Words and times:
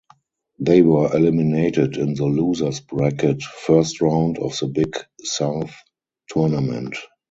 They 0.57 0.81
were 0.81 1.15
eliminated 1.15 1.95
in 1.95 2.15
the 2.15 2.25
losers 2.25 2.79
bracket 2.79 3.43
first 3.43 4.01
round 4.01 4.39
of 4.39 4.57
the 4.57 4.65
Big 4.65 4.95
South 5.23 5.75
Tournament. 6.27 6.97